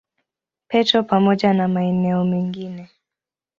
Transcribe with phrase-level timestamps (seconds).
[0.67, 2.89] Petro pamoja na maeneo mengine.